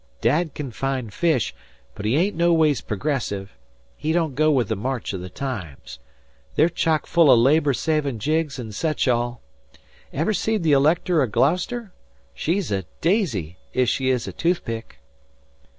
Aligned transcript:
Dad 0.19 0.55
can 0.55 0.71
find 0.71 1.13
fish, 1.13 1.53
but 1.93 2.07
he 2.07 2.15
ain't 2.15 2.35
no 2.35 2.51
ways 2.53 2.81
progressive 2.81 3.55
he 3.95 4.11
don't 4.11 4.33
go 4.33 4.49
with 4.49 4.67
the 4.69 4.75
march 4.75 5.13
o' 5.13 5.17
the 5.19 5.29
times. 5.29 5.99
They're 6.55 6.69
chock 6.69 7.05
full 7.05 7.29
o' 7.29 7.35
labour 7.35 7.75
savin' 7.75 8.17
jigs 8.17 8.57
an' 8.57 8.71
sech 8.71 9.07
all. 9.07 9.43
'Ever 10.11 10.33
seed 10.33 10.63
the 10.63 10.71
Elector 10.71 11.21
o' 11.21 11.27
Gloucester? 11.27 11.91
She's 12.33 12.71
a 12.71 12.85
daisy, 13.01 13.57
ef 13.75 13.89
she 13.89 14.09
is 14.09 14.27
a 14.27 14.33
toothpick." 14.33 14.97